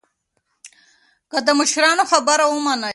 [1.47, 2.89] د مشرانو خبره ومنئ.